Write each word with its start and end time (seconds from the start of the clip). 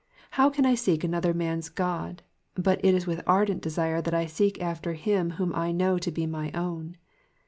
How 0.31 0.49
can 0.49 0.65
I 0.65 0.73
seek 0.73 1.03
another 1.03 1.31
man^s 1.31 1.71
God? 1.71 2.23
but 2.55 2.83
it 2.83 2.95
is 2.95 3.05
with 3.05 3.21
ardent 3.27 3.61
desire 3.61 4.01
that 4.01 4.15
I 4.15 4.25
seek 4.25 4.59
after 4.59 4.93
him 4.93 5.33
whom 5.37 5.53
I 5.53 5.71
know 5.71 5.99
to 5.99 6.11
be 6.11 6.25
my 6.25 6.51
own. 6.53 6.97